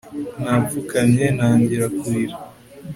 napfukamye 0.41 1.25
ntangira 1.37 1.85
kurira 1.99 2.35